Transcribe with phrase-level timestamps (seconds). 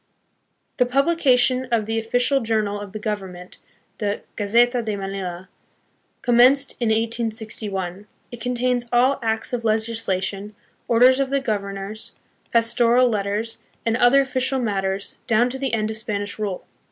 [0.77, 3.19] The publication of the official journal of 20 THE PHILIPPINES.
[3.19, 3.57] the Government,
[3.99, 5.47] the Gazeta de Manila,
[6.23, 8.07] commenced in 1861.
[8.31, 10.55] It contains all acts of legislation,
[10.87, 12.13] orders of the Governors,
[12.51, 16.65] pastoral letters, and other official matters, down to the end of Spanish rule.